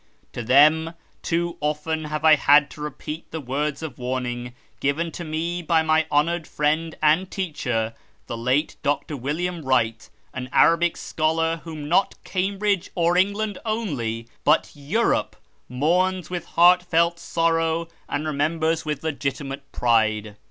[0.33, 5.23] To them too often have I had to repeat the words of warning given to
[5.23, 7.93] me by my honoured friend and teacher,
[8.25, 9.15] the late Dr.
[9.15, 15.35] William Wright, an Arabic scholar whom not Cambridge or England only, but Europe,
[15.69, 20.35] mourns with heart felt sorrow and remembers with legitimate pride.